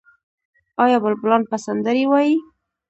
آیا 0.83 0.97
بلبلان 1.03 1.41
به 1.49 1.57
سندرې 1.65 2.03
ووايي؟ 2.07 2.35